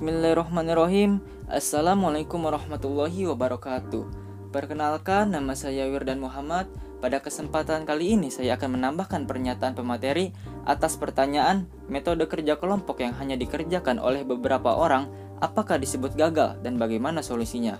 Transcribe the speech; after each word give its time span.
Bismillahirrahmanirrahim. 0.00 1.20
Assalamualaikum 1.44 2.40
warahmatullahi 2.40 3.28
wabarakatuh. 3.28 4.08
Perkenalkan 4.48 5.28
nama 5.28 5.52
saya 5.52 5.92
Wirdan 5.92 6.24
Muhammad. 6.24 6.72
Pada 7.04 7.20
kesempatan 7.20 7.84
kali 7.84 8.16
ini 8.16 8.32
saya 8.32 8.56
akan 8.56 8.80
menambahkan 8.80 9.28
pernyataan 9.28 9.76
pemateri 9.76 10.32
Atas 10.64 10.96
pertanyaan 10.96 11.68
metode 11.92 12.24
kerja 12.32 12.56
kelompok 12.56 13.04
yang 13.04 13.12
hanya 13.20 13.36
dikerjakan 13.36 14.00
oleh 14.00 14.24
beberapa 14.24 14.72
orang 14.72 15.12
Apakah 15.44 15.76
disebut 15.76 16.16
gagal 16.16 16.56
dan 16.64 16.80
bagaimana 16.80 17.20
solusinya 17.20 17.76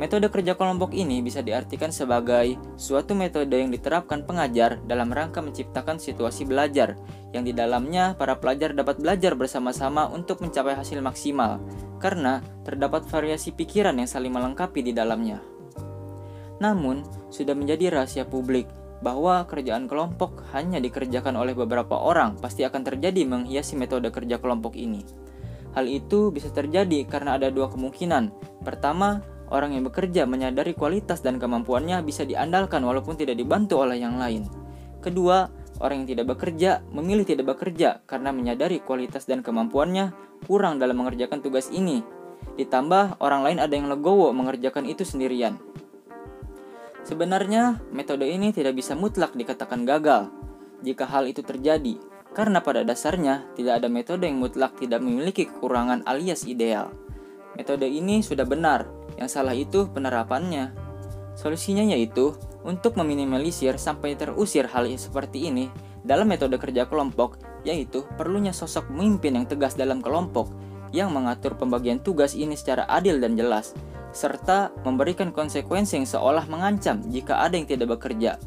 Metode 0.00 0.32
kerja 0.32 0.56
kelompok 0.56 0.96
ini 0.96 1.20
bisa 1.20 1.44
diartikan 1.44 1.92
sebagai 1.92 2.56
suatu 2.80 3.12
metode 3.12 3.52
yang 3.52 3.68
diterapkan 3.68 4.24
pengajar 4.24 4.80
dalam 4.88 5.12
rangka 5.12 5.44
menciptakan 5.44 6.00
situasi 6.00 6.48
belajar, 6.48 6.96
yang 7.36 7.44
di 7.44 7.52
dalamnya 7.52 8.16
para 8.16 8.40
pelajar 8.40 8.72
dapat 8.72 8.96
belajar 8.96 9.36
bersama-sama 9.36 10.08
untuk 10.08 10.40
mencapai 10.40 10.72
hasil 10.72 11.04
maksimal, 11.04 11.60
karena 12.00 12.40
terdapat 12.64 13.04
variasi 13.12 13.52
pikiran 13.52 13.92
yang 14.00 14.08
saling 14.08 14.32
melengkapi 14.32 14.80
di 14.80 14.96
dalamnya. 14.96 15.44
Namun, 16.64 17.04
sudah 17.28 17.52
menjadi 17.52 17.92
rahasia 17.92 18.24
publik 18.24 18.72
bahwa 19.04 19.44
kerjaan 19.52 19.84
kelompok 19.84 20.48
hanya 20.56 20.80
dikerjakan 20.80 21.36
oleh 21.36 21.52
beberapa 21.52 22.00
orang 22.00 22.40
pasti 22.40 22.64
akan 22.64 22.88
terjadi 22.88 23.28
menghiasi 23.28 23.76
metode 23.76 24.08
kerja 24.08 24.40
kelompok 24.40 24.80
ini. 24.80 25.04
Hal 25.76 25.84
itu 25.84 26.32
bisa 26.32 26.48
terjadi 26.48 27.04
karena 27.04 27.36
ada 27.36 27.52
dua 27.52 27.68
kemungkinan. 27.68 28.32
Pertama, 28.64 29.20
Orang 29.50 29.74
yang 29.74 29.82
bekerja 29.82 30.30
menyadari 30.30 30.78
kualitas 30.78 31.26
dan 31.26 31.42
kemampuannya 31.42 32.06
bisa 32.06 32.22
diandalkan 32.22 32.86
walaupun 32.86 33.18
tidak 33.18 33.34
dibantu 33.34 33.82
oleh 33.82 33.98
yang 33.98 34.14
lain. 34.14 34.46
Kedua, 35.02 35.50
orang 35.82 36.06
yang 36.06 36.08
tidak 36.14 36.38
bekerja 36.38 36.86
memilih 36.94 37.26
tidak 37.26 37.58
bekerja 37.58 37.98
karena 38.06 38.30
menyadari 38.30 38.78
kualitas 38.78 39.26
dan 39.26 39.42
kemampuannya 39.42 40.14
kurang 40.46 40.78
dalam 40.78 41.02
mengerjakan 41.02 41.42
tugas 41.42 41.66
ini. 41.74 42.06
Ditambah, 42.54 43.18
orang 43.18 43.42
lain 43.42 43.58
ada 43.58 43.74
yang 43.74 43.90
legowo 43.90 44.30
mengerjakan 44.30 44.86
itu 44.86 45.02
sendirian. 45.02 45.58
Sebenarnya, 47.02 47.82
metode 47.90 48.28
ini 48.28 48.54
tidak 48.54 48.78
bisa 48.78 48.94
mutlak 48.94 49.34
dikatakan 49.34 49.82
gagal 49.82 50.30
jika 50.80 51.04
hal 51.08 51.28
itu 51.28 51.44
terjadi, 51.44 51.96
karena 52.32 52.62
pada 52.62 52.84
dasarnya 52.84 53.48
tidak 53.56 53.82
ada 53.82 53.88
metode 53.90 54.28
yang 54.28 54.40
mutlak 54.40 54.76
tidak 54.78 55.00
memiliki 55.02 55.48
kekurangan 55.48 56.04
alias 56.06 56.46
ideal. 56.48 56.92
Metode 57.56 57.88
ini 57.88 58.22
sudah 58.24 58.46
benar, 58.46 58.88
yang 59.20 59.28
salah 59.28 59.52
itu 59.52 59.86
penerapannya. 59.92 60.72
Solusinya 61.36 61.84
yaitu 61.84 62.34
untuk 62.64 62.96
meminimalisir 62.96 63.76
sampai 63.76 64.16
terusir 64.16 64.66
hal 64.66 64.88
seperti 64.96 65.52
ini 65.52 65.68
dalam 66.00 66.26
metode 66.26 66.56
kerja 66.56 66.88
kelompok, 66.88 67.36
yaitu 67.62 68.08
perlunya 68.16 68.56
sosok 68.56 68.88
pemimpin 68.88 69.36
yang 69.36 69.46
tegas 69.46 69.76
dalam 69.76 70.00
kelompok 70.00 70.48
yang 70.90 71.14
mengatur 71.14 71.54
pembagian 71.54 72.02
tugas 72.02 72.34
ini 72.34 72.58
secara 72.58 72.82
adil 72.90 73.22
dan 73.22 73.38
jelas, 73.38 73.76
serta 74.10 74.74
memberikan 74.82 75.30
konsekuensi 75.30 76.02
yang 76.02 76.08
seolah 76.08 76.50
mengancam 76.50 76.98
jika 77.06 77.38
ada 77.46 77.54
yang 77.54 77.68
tidak 77.68 77.94
bekerja. 77.94 78.42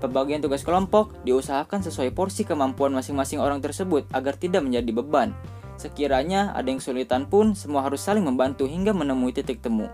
Pembagian 0.00 0.42
tugas 0.42 0.66
kelompok 0.66 1.14
diusahakan 1.22 1.84
sesuai 1.86 2.10
porsi 2.10 2.42
kemampuan 2.42 2.90
masing-masing 2.90 3.38
orang 3.38 3.62
tersebut 3.62 4.02
agar 4.10 4.34
tidak 4.34 4.66
menjadi 4.66 4.90
beban. 4.98 5.30
Sekiranya 5.78 6.50
ada 6.58 6.66
yang 6.66 6.82
kesulitan 6.82 7.30
pun, 7.30 7.54
semua 7.54 7.86
harus 7.86 8.02
saling 8.02 8.26
membantu 8.26 8.66
hingga 8.66 8.90
menemui 8.90 9.30
titik 9.30 9.62
temu. 9.62 9.86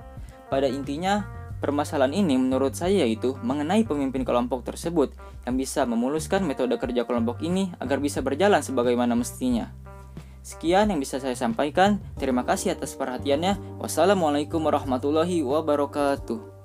Pada 0.48 0.64
intinya, 0.64 1.28
permasalahan 1.60 2.16
ini 2.16 2.40
menurut 2.40 2.72
saya 2.72 3.04
yaitu 3.04 3.36
mengenai 3.44 3.84
pemimpin 3.84 4.24
kelompok 4.24 4.64
tersebut 4.64 5.12
yang 5.44 5.60
bisa 5.60 5.84
memuluskan 5.84 6.44
metode 6.44 6.76
kerja 6.80 7.04
kelompok 7.04 7.44
ini 7.44 7.72
agar 7.80 8.00
bisa 8.00 8.24
berjalan 8.24 8.64
sebagaimana 8.64 9.12
mestinya. 9.12 9.72
Sekian 10.40 10.88
yang 10.88 10.96
bisa 10.96 11.20
saya 11.20 11.36
sampaikan. 11.36 12.00
Terima 12.16 12.40
kasih 12.48 12.72
atas 12.72 12.96
perhatiannya. 12.96 13.80
Wassalamualaikum 13.84 14.64
warahmatullahi 14.64 15.44
wabarakatuh. 15.44 16.57